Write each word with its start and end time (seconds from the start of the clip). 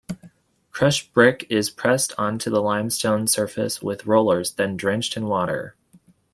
Crushed 0.71 1.13
brick 1.13 1.45
is 1.51 1.69
pressed 1.69 2.11
onto 2.17 2.49
the 2.49 2.59
limestone 2.59 3.27
surface 3.27 3.83
with 3.83 4.07
rollers, 4.07 4.53
then 4.55 4.75
drenched 4.75 5.15
in 5.15 5.27
water. 5.27 5.75